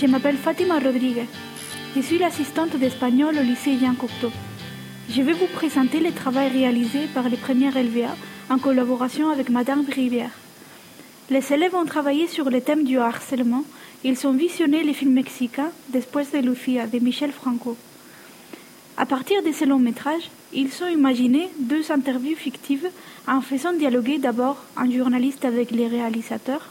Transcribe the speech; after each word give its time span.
Je 0.00 0.06
m'appelle 0.06 0.36
Fatima 0.36 0.78
Rodriguez. 0.78 1.26
Je 1.96 2.00
suis 2.00 2.18
l'assistante 2.18 2.76
d'espagnol 2.76 3.36
au 3.36 3.42
lycée 3.42 3.76
Jean 3.80 3.96
Cocteau. 3.96 4.30
Je 5.10 5.22
vais 5.22 5.32
vous 5.32 5.48
présenter 5.52 5.98
les 5.98 6.12
travaux 6.12 6.38
réalisés 6.38 7.08
par 7.12 7.28
les 7.28 7.36
premières 7.36 7.76
LVA 7.76 8.14
en 8.48 8.58
collaboration 8.60 9.28
avec 9.28 9.48
Madame 9.50 9.84
Rivière. 9.92 10.30
Les 11.30 11.52
élèves 11.52 11.74
ont 11.74 11.84
travaillé 11.84 12.28
sur 12.28 12.48
le 12.48 12.60
thème 12.60 12.84
du 12.84 12.96
harcèlement. 12.98 13.64
Ils 14.04 14.24
ont 14.24 14.32
visionné 14.32 14.84
les 14.84 14.94
films 14.94 15.14
mexicains 15.14 15.72
Después 15.88 16.28
de 16.32 16.46
Lucia 16.48 16.86
de 16.86 17.00
Michel 17.00 17.32
Franco. 17.32 17.76
À 18.96 19.04
partir 19.04 19.42
de 19.42 19.50
ce 19.50 19.64
long 19.64 19.80
métrage, 19.80 20.30
ils 20.52 20.70
ont 20.84 20.88
imaginé 20.88 21.48
deux 21.58 21.90
interviews 21.90 22.36
fictives 22.36 22.88
en 23.26 23.40
faisant 23.40 23.72
dialoguer 23.72 24.18
d'abord 24.18 24.62
un 24.76 24.88
journaliste 24.88 25.44
avec 25.44 25.72
les 25.72 25.88
réalisateurs 25.88 26.68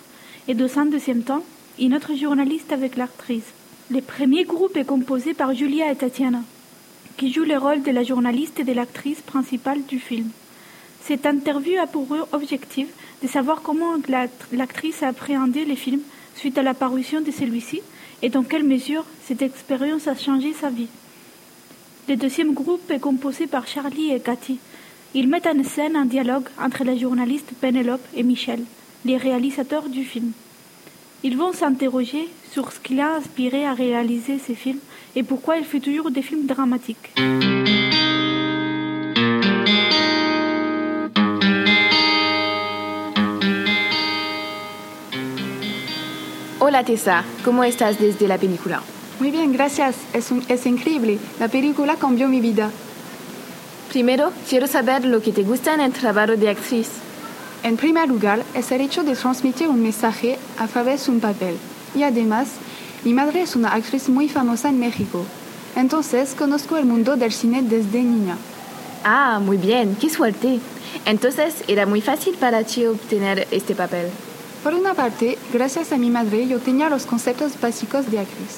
et 0.48 0.54
dans 0.54 0.80
un 0.80 0.86
deuxième 0.86 1.24
temps, 1.24 1.44
une 1.80 1.94
autre 1.94 2.16
journaliste 2.16 2.72
avec 2.72 2.98
l'actrice. 2.98 3.54
Le 3.92 4.02
premier 4.02 4.46
groupe 4.46 4.76
est 4.78 4.86
composé 4.86 5.34
par 5.34 5.54
Julia 5.54 5.92
et 5.92 5.96
Tatiana, 5.96 6.42
qui 7.18 7.32
jouent 7.32 7.44
le 7.44 7.58
rôle 7.58 7.84
de 7.84 7.92
la 7.92 8.04
journaliste 8.04 8.60
et 8.60 8.64
de 8.64 8.74
l'actrice 8.74 9.22
principale 9.22 9.84
du 9.88 10.00
film. 10.00 10.30
Cette 11.04 11.26
interview 11.26 11.80
a 11.80 11.88
pour 11.88 12.08
objectif 12.32 12.88
de 13.22 13.28
savoir 13.28 13.62
comment 13.62 13.94
l'actrice 14.52 15.04
a 15.04 15.10
appréhendé 15.10 15.66
le 15.66 15.76
film 15.76 16.02
suite 16.36 16.58
à 16.58 16.64
la 16.64 16.74
parution 16.74 17.22
de 17.22 17.32
celui-ci 17.32 17.82
et 18.22 18.30
dans 18.30 18.44
quelle 18.44 18.64
mesure 18.64 19.06
cette 19.24 19.42
expérience 19.42 20.08
a 20.08 20.16
changé 20.16 20.54
sa 20.54 20.70
vie. 20.70 20.90
Le 22.10 22.16
deuxième 22.16 22.54
groupe 22.54 22.90
est 22.90 23.00
composé 23.00 23.48
par 23.48 23.68
Charlie 23.68 24.12
et 24.12 24.20
Cathy. 24.20 24.58
Ils 25.14 25.28
mettent 25.28 25.48
en 25.48 25.64
scène 25.64 25.96
un 25.96 26.06
dialogue 26.06 26.48
entre 26.60 26.84
la 26.84 26.98
journaliste 26.98 27.52
Penelope 27.62 28.06
et 28.16 28.24
Michel, 28.24 28.64
les 29.06 29.18
réalisateurs 29.18 29.90
du 29.90 30.04
film. 30.04 30.32
Ils 31.24 31.36
vont 31.36 31.52
s'interroger 31.52 32.30
sur 32.52 32.72
ce 32.72 32.80
qui 32.80 32.96
l'a 32.96 33.16
inspiré 33.16 33.66
à 33.66 33.74
réaliser 33.74 34.38
ces 34.38 34.54
films 34.54 34.80
et 35.16 35.24
pourquoi 35.24 35.58
il 35.58 35.66
fait 35.66 35.80
toujours 35.80 36.12
des 36.12 36.22
films 36.22 36.46
dramatiques. 36.46 37.12
Hola 46.60 46.84
Tessa, 46.84 47.24
¿cómo 47.44 47.64
estás 47.64 47.98
desde 47.98 48.28
la 48.28 48.38
película? 48.38 48.82
Muy 49.20 49.32
bien, 49.32 49.52
gracias. 49.52 49.96
Es, 50.14 50.32
un, 50.32 50.44
es 50.48 50.66
increíble. 50.68 51.18
La 51.40 51.48
película 51.48 51.96
cambió 51.96 52.28
mi 52.28 52.42
vida. 52.42 52.70
Primero, 53.90 54.32
quiero 54.48 54.68
saber 54.68 55.06
lo 55.06 55.22
que 55.22 55.32
te 55.32 55.42
gusta 55.42 55.74
en 55.74 55.82
el 55.82 55.94
trabajo 55.94 56.36
de 56.36 56.50
actriz. 56.50 57.07
En 57.64 57.76
primer 57.76 58.08
lugar, 58.08 58.44
es 58.54 58.72
el 58.72 58.82
hecho 58.82 59.04
de 59.04 59.16
transmitir 59.16 59.68
un 59.68 59.82
mensaje 59.82 60.38
a 60.58 60.68
través 60.68 61.06
de 61.06 61.12
un 61.12 61.20
papel. 61.20 61.58
Y 61.96 62.04
además, 62.04 62.50
mi 63.04 63.14
madre 63.14 63.42
es 63.42 63.56
una 63.56 63.74
actriz 63.74 64.10
muy 64.10 64.30
famosa 64.30 64.70
en 64.70 64.80
México. 64.80 65.26
Entonces, 65.76 66.36
conozco 66.38 66.78
el 66.78 66.86
mundo 66.86 67.16
del 67.16 67.32
cine 67.32 67.62
desde 67.64 68.02
niña. 68.02 68.38
Ah, 69.04 69.40
muy 69.44 69.58
bien, 69.58 69.98
qué 70.00 70.10
suerte. 70.10 70.60
Entonces, 71.06 71.64
era 71.68 71.86
muy 71.86 72.02
fácil 72.02 72.36
para 72.36 72.64
ti 72.64 72.86
obtener 72.86 73.48
este 73.52 73.76
papel. 73.76 74.08
Por 74.64 74.74
una 74.74 74.94
parte, 74.94 75.38
gracias 75.52 75.92
a 75.92 75.98
mi 75.98 76.10
madre, 76.10 76.48
yo 76.48 76.60
tenía 76.60 76.90
los 76.90 77.06
conceptos 77.06 77.60
básicos 77.60 78.10
de 78.12 78.20
actriz. 78.20 78.58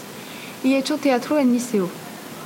Y 0.64 0.74
he 0.74 0.78
hecho 0.78 0.98
teatro 0.98 1.40
en 1.40 1.54
liceo. 1.54 1.90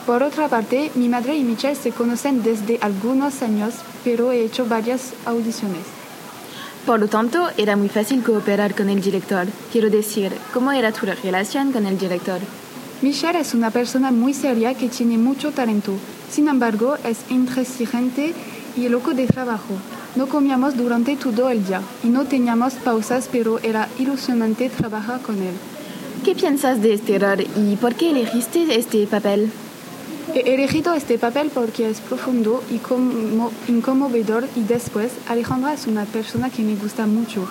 Por 0.06 0.22
otra 0.22 0.50
parte, 0.50 0.92
mi 0.96 1.10
madre 1.10 1.36
y 1.36 1.44
Michelle 1.44 1.76
se 1.76 1.92
conocen 1.92 2.44
desde 2.44 2.78
algunos 2.82 3.42
años, 3.42 3.76
pero 4.04 4.32
he 4.32 4.44
hecho 4.44 4.66
varias 4.66 5.14
audiciones. 5.26 6.03
Por 6.86 7.00
lo 7.00 7.08
tanto, 7.08 7.48
era 7.56 7.78
muy 7.78 7.88
fácil 7.88 8.22
cooperar 8.24 8.76
con 8.76 8.90
el 8.90 9.00
director. 9.00 9.48
Quiero 9.72 9.90
decir, 9.90 10.34
¿cómo 10.54 10.74
era 10.74 10.92
tu 10.92 11.06
relación 11.06 11.72
con 11.72 11.86
el 11.86 11.98
director? 11.98 12.40
Michelle 13.02 13.40
es 13.40 13.54
una 13.54 13.72
persona 13.72 14.12
muy 14.12 14.34
seria 14.34 14.74
que 14.74 14.90
tiene 14.90 15.18
mucho 15.18 15.52
talento. 15.52 15.94
Sin 16.30 16.50
embargo, 16.50 16.96
es 17.06 17.20
intransigente 17.30 18.34
y 18.76 18.90
loco 18.90 19.14
de 19.14 19.28
trabajo. 19.28 19.76
No 20.18 20.28
comíamos 20.28 20.76
durante 20.76 21.16
todo 21.16 21.50
el 21.50 21.66
día 21.66 21.82
y 22.04 22.08
no 22.08 22.26
teníamos 22.26 22.74
pausas, 22.74 23.30
pero 23.32 23.60
era 23.60 23.88
ilusionante 23.98 24.70
trabajar 24.70 25.22
con 25.22 25.38
él. 25.38 25.54
¿Qué 26.26 26.36
piensas 26.36 26.82
de 26.82 26.94
este 26.94 27.16
error 27.16 27.40
y 27.42 27.78
por 27.78 27.96
qué 27.96 28.12
elegiste 28.12 28.78
este 28.78 29.08
papel? 29.08 29.52
He 30.36 30.56
elegido 30.56 30.96
este 30.96 31.20
papel 31.20 31.52
porque 31.54 31.88
es 31.88 32.02
profundo 32.02 32.64
y 32.72 32.82
inconmovedor 33.72 34.48
y 34.56 34.64
después 34.64 35.12
Alejandra 35.28 35.74
es 35.74 35.86
una 35.86 36.06
persona 36.06 36.50
que 36.50 36.64
me 36.64 36.76
gusta 36.76 37.06
mucho. 37.06 37.48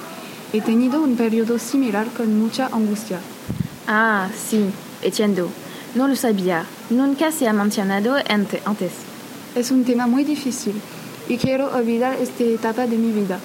He 0.52 0.60
tenido 0.60 1.00
un 1.00 1.14
periodo 1.16 1.60
similar 1.60 2.08
con 2.08 2.40
mucha 2.40 2.66
angustia. 2.66 3.20
Ah, 3.86 4.28
sí, 4.34 4.68
entiendo. 5.00 5.48
No 5.94 6.08
lo 6.08 6.16
sabía. 6.16 6.66
Nunca 6.90 7.30
se 7.30 7.46
ha 7.46 7.52
mencionado 7.52 8.16
antes. 8.28 8.92
Es 9.54 9.70
un 9.70 9.84
tema 9.84 10.08
muy 10.08 10.24
difícil 10.24 10.74
y 11.28 11.36
quiero 11.36 11.72
olvidar 11.72 12.16
esta 12.20 12.42
etapa 12.42 12.88
de 12.88 12.96
mi 12.96 13.12
vida. 13.12 13.38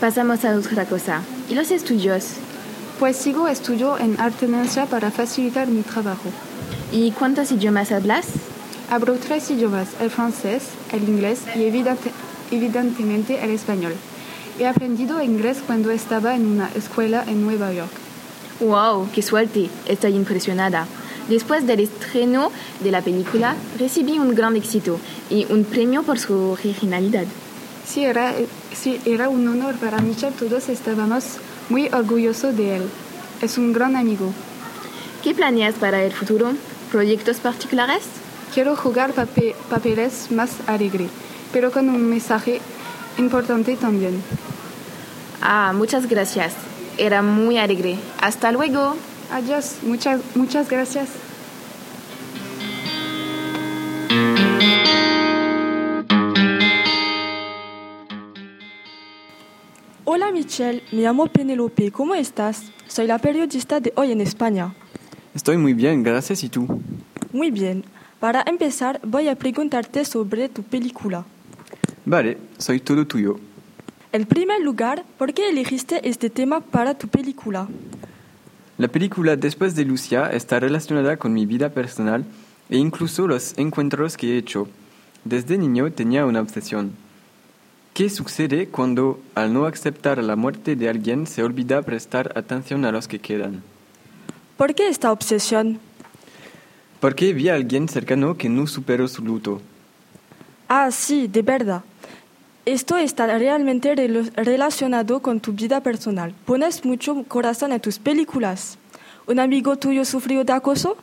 Pasamos 0.00 0.44
a 0.44 0.54
otra 0.54 0.84
cosa. 0.84 1.22
¿Y 1.48 1.54
los 1.54 1.70
estudios? 1.70 2.26
Pues 2.98 3.16
sigo 3.16 3.48
estudio 3.48 3.98
en 3.98 4.20
alternancia 4.20 4.84
para 4.84 5.10
facilitar 5.10 5.68
mi 5.68 5.80
trabajo. 5.80 6.28
¿Y 6.90 7.10
cuántos 7.10 7.52
idiomas 7.52 7.92
hablas? 7.92 8.26
Hablo 8.90 9.16
tres 9.16 9.50
idiomas, 9.50 9.88
el 10.00 10.08
francés, 10.08 10.62
el 10.90 11.06
inglés 11.06 11.42
y 11.54 11.64
evidentemente 11.64 13.44
el 13.44 13.50
español. 13.50 13.92
He 14.58 14.66
aprendido 14.66 15.22
inglés 15.22 15.58
cuando 15.66 15.90
estaba 15.90 16.34
en 16.34 16.46
una 16.46 16.70
escuela 16.74 17.24
en 17.28 17.44
Nueva 17.44 17.74
York. 17.74 17.90
¡Wow! 18.60 19.10
¡Qué 19.14 19.20
suerte! 19.20 19.68
Estoy 19.86 20.14
impresionada. 20.14 20.86
Después 21.28 21.66
del 21.66 21.80
estreno 21.80 22.50
de 22.80 22.90
la 22.90 23.02
película, 23.02 23.54
recibí 23.78 24.18
un 24.18 24.34
gran 24.34 24.56
éxito 24.56 24.98
y 25.28 25.46
un 25.52 25.64
premio 25.64 26.02
por 26.02 26.18
su 26.18 26.34
originalidad. 26.52 27.26
Sí, 27.86 28.04
era, 28.04 28.34
sí, 28.74 28.98
era 29.04 29.28
un 29.28 29.46
honor 29.46 29.74
para 29.74 30.00
Michel. 30.00 30.32
Todos 30.32 30.70
estábamos 30.70 31.24
muy 31.68 31.88
orgullosos 31.92 32.56
de 32.56 32.76
él. 32.76 32.82
Es 33.42 33.58
un 33.58 33.74
gran 33.74 33.94
amigo. 33.94 34.32
¿Qué 35.22 35.34
planeas 35.34 35.74
para 35.74 36.02
el 36.02 36.12
futuro? 36.12 36.52
¿Proyectos 36.90 37.38
particulares? 37.38 38.04
Quiero 38.54 38.74
jugar 38.74 39.12
papeles 39.12 40.30
más 40.30 40.50
alegres, 40.66 41.10
pero 41.52 41.70
con 41.70 41.88
un 41.90 42.08
mensaje 42.08 42.60
importante 43.18 43.76
también. 43.76 44.22
Ah, 45.42 45.72
muchas 45.74 46.08
gracias. 46.08 46.54
Era 46.96 47.20
muy 47.20 47.58
alegre. 47.58 47.96
Hasta 48.20 48.52
luego. 48.52 48.96
Adiós. 49.30 49.76
Muchas, 49.82 50.20
muchas 50.34 50.68
gracias. 50.70 51.08
Hola 60.04 60.32
Michelle, 60.32 60.82
me 60.90 61.02
llamo 61.02 61.26
Penelope. 61.26 61.92
¿Cómo 61.92 62.14
estás? 62.14 62.62
Soy 62.86 63.06
la 63.06 63.18
periodista 63.18 63.78
de 63.78 63.92
Hoy 63.94 64.12
en 64.12 64.22
España. 64.22 64.74
Estoy 65.34 65.56
muy 65.56 65.74
bien, 65.74 66.02
gracias. 66.02 66.42
¿Y 66.44 66.48
tú? 66.48 66.66
Muy 67.32 67.50
bien. 67.50 67.84
Para 68.20 68.42
empezar, 68.46 69.00
voy 69.04 69.28
a 69.28 69.36
preguntarte 69.36 70.04
sobre 70.04 70.48
tu 70.48 70.62
película. 70.62 71.24
Vale, 72.04 72.38
soy 72.58 72.80
todo 72.80 73.06
tuyo. 73.06 73.38
En 74.10 74.24
primer 74.24 74.62
lugar, 74.62 75.04
¿por 75.18 75.34
qué 75.34 75.50
elegiste 75.50 76.08
este 76.08 76.30
tema 76.30 76.60
para 76.60 76.94
tu 76.94 77.08
película? 77.08 77.68
La 78.78 78.88
película 78.88 79.36
Después 79.36 79.74
de 79.74 79.84
Lucia 79.84 80.30
está 80.32 80.58
relacionada 80.58 81.16
con 81.16 81.32
mi 81.32 81.46
vida 81.46 81.68
personal 81.68 82.24
e 82.70 82.78
incluso 82.78 83.26
los 83.28 83.56
encuentros 83.58 84.16
que 84.16 84.34
he 84.34 84.38
hecho. 84.38 84.68
Desde 85.24 85.58
niño 85.58 85.92
tenía 85.92 86.24
una 86.24 86.40
obsesión. 86.40 86.92
¿Qué 87.92 88.08
sucede 88.08 88.68
cuando, 88.68 89.20
al 89.34 89.52
no 89.52 89.66
aceptar 89.66 90.22
la 90.22 90.36
muerte 90.36 90.76
de 90.76 90.88
alguien, 90.88 91.26
se 91.26 91.42
olvida 91.42 91.82
prestar 91.82 92.32
atención 92.36 92.84
a 92.84 92.92
los 92.92 93.08
que 93.08 93.18
quedan? 93.18 93.62
¿Por 94.58 94.74
qué 94.74 94.88
esta 94.88 95.12
obsesión? 95.12 95.78
Porque 96.98 97.32
vi 97.32 97.48
a 97.48 97.54
alguien 97.54 97.88
cercano 97.88 98.36
que 98.36 98.48
no 98.48 98.66
superó 98.66 99.06
su 99.06 99.22
luto. 99.22 99.62
Ah, 100.68 100.90
sí, 100.90 101.28
de 101.28 101.42
verdad. 101.42 101.82
Esto 102.66 102.96
está 102.96 103.38
realmente 103.38 103.94
relacionado 104.34 105.22
con 105.22 105.38
tu 105.38 105.52
vida 105.52 105.80
personal. 105.80 106.34
Pones 106.44 106.84
mucho 106.84 107.22
corazón 107.28 107.70
en 107.70 107.80
tus 107.80 108.00
películas. 108.00 108.78
¿Un 109.28 109.38
amigo 109.38 109.76
tuyo 109.76 110.04
sufrió 110.04 110.42
de 110.42 110.52
acoso? 110.52 110.96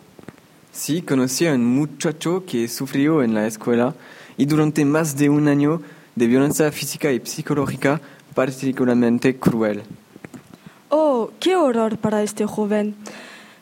Sí, 0.73 1.01
conocí 1.01 1.47
a 1.47 1.53
un 1.53 1.63
muchacho 1.63 2.43
que 2.45 2.67
sufrió 2.67 3.23
en 3.23 3.33
la 3.33 3.47
escuela 3.47 3.95
y 4.35 4.47
durante 4.47 4.83
más 4.83 5.15
de 5.15 5.29
un 5.29 5.47
año 5.47 5.81
de 6.13 6.27
violencia 6.27 6.69
física 6.73 7.09
y 7.09 7.21
psicológica 7.25 8.01
particularmente 8.33 9.37
cruel. 9.37 9.83
Oh, 10.89 11.31
qué 11.39 11.55
horror 11.55 11.97
para 11.97 12.21
este 12.21 12.45
joven. 12.45 12.95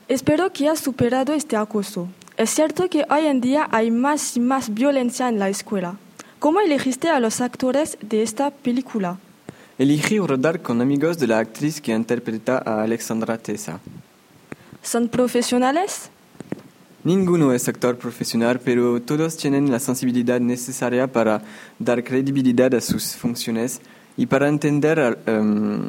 Espero 0.10 0.52
que 0.52 0.66
hayas 0.66 0.80
superado 0.80 1.34
este 1.34 1.56
acoso. 1.56 2.10
Es 2.36 2.50
cierto 2.50 2.90
que 2.90 3.06
hoy 3.10 3.26
en 3.26 3.40
día 3.40 3.70
hay 3.72 3.90
más 3.90 4.36
y 4.36 4.42
más 4.42 4.74
violencia 4.74 5.30
en 5.30 5.40
la 5.40 5.48
escuela. 5.48 5.96
¿Cómo 6.40 6.60
elegiste 6.60 7.08
a 7.08 7.22
los 7.22 7.40
actores 7.40 7.98
de 8.02 8.22
esta 8.22 8.52
película? 8.52 9.18
Elegí 9.78 10.20
rodar 10.20 10.62
con 10.62 10.82
amigos 10.82 11.18
de 11.20 11.28
la 11.28 11.40
actriz 11.40 11.80
que 11.80 11.94
interpreta 11.94 12.62
a 12.66 12.84
Alexandra 12.84 13.38
Tessa. 13.38 13.80
¿Son 14.82 15.08
profesionales? 15.08 16.10
Ninguno 17.06 17.54
es 17.54 17.70
actor 17.70 17.98
profesional, 17.98 18.60
pero 18.60 19.02
todos 19.02 19.38
tienen 19.38 19.72
la 19.72 19.80
sensibilidad 19.80 20.42
necesaria 20.42 21.08
para 21.08 21.42
dar 21.80 22.04
credibilidad 22.04 22.74
a 22.76 22.82
sus 22.82 23.16
funciones 23.16 23.80
y 24.18 24.26
para 24.26 24.50
entender 24.50 25.18
um, 25.28 25.82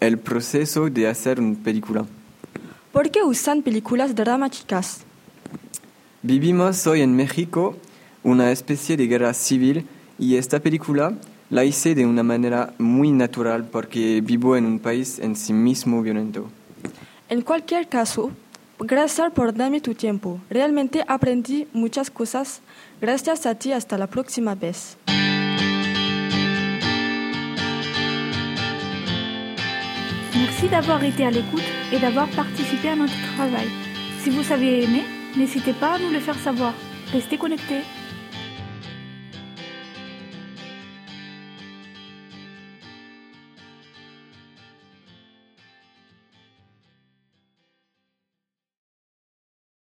el 0.00 0.18
proceso 0.18 0.88
de 0.88 1.08
hacer 1.08 1.40
una 1.40 1.62
película. 1.62 2.06
¿Por 2.94 3.10
qué 3.10 3.24
usan 3.24 3.62
películas 3.62 4.14
dramáticas? 4.14 5.00
Vivimos 6.22 6.86
hoy 6.86 7.00
en 7.00 7.16
México 7.16 7.74
una 8.22 8.52
especie 8.52 8.96
de 8.96 9.08
guerra 9.08 9.34
civil 9.34 9.84
y 10.16 10.36
esta 10.36 10.60
película 10.60 11.12
la 11.50 11.64
hice 11.64 11.96
de 11.96 12.06
una 12.06 12.22
manera 12.22 12.72
muy 12.78 13.10
natural 13.10 13.64
porque 13.64 14.20
vivo 14.20 14.56
en 14.56 14.64
un 14.64 14.78
país 14.78 15.18
en 15.18 15.34
sí 15.34 15.52
mismo 15.52 16.02
violento. 16.02 16.48
En 17.28 17.42
cualquier 17.42 17.88
caso, 17.88 18.30
gracias 18.78 19.32
por 19.32 19.52
darme 19.52 19.80
tu 19.80 19.94
tiempo. 19.94 20.38
Realmente 20.48 21.04
aprendí 21.08 21.66
muchas 21.72 22.12
cosas. 22.12 22.60
Gracias 23.00 23.44
a 23.44 23.56
ti. 23.56 23.72
Hasta 23.72 23.98
la 23.98 24.06
próxima 24.06 24.54
vez. 24.54 24.96
D'avoir 30.70 31.04
été 31.04 31.24
à 31.24 31.30
l'écoute 31.30 31.62
et 31.92 32.00
d'avoir 32.00 32.26
participé 32.30 32.88
à 32.88 32.96
notre 32.96 33.14
travail. 33.36 33.68
Si 34.18 34.30
vous 34.30 34.52
avez 34.52 34.82
aimé, 34.82 35.04
n'hésitez 35.36 35.72
pas 35.72 35.92
à 35.92 35.98
nous 36.00 36.10
le 36.10 36.18
faire 36.18 36.34
savoir. 36.34 36.74
Restez 37.12 37.36
connectés. 37.38 37.82